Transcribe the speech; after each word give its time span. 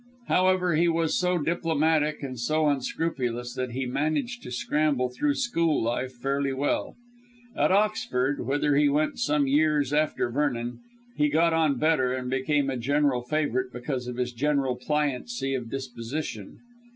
However, 0.29 0.75
he 0.77 0.87
was 0.87 1.15
so 1.15 1.37
diplomatic 1.37 2.23
and 2.23 2.35
unscrupulous 2.49 3.53
that 3.53 3.73
he 3.73 3.85
managed 3.85 4.41
to 4.41 4.49
scramble 4.51 5.09
through 5.09 5.35
school 5.35 5.83
life 5.83 6.13
fairly 6.13 6.53
well. 6.53 6.95
At 7.55 7.71
Oxford 7.71 8.43
whither 8.47 8.75
he 8.77 8.89
went 8.89 9.19
some 9.19 9.45
years 9.47 9.93
after 9.93 10.31
Vernon 10.31 10.79
he 11.17 11.29
got 11.29 11.53
on 11.53 11.77
better, 11.77 12.15
and 12.15 12.31
became 12.31 12.67
a 12.71 12.77
general 12.77 13.21
favourite 13.21 13.71
because 13.71 14.07
of 14.07 14.17
his 14.17 14.33
general 14.33 14.75
pliancy 14.75 15.53
of 15.53 15.69
disposition. 15.69 16.57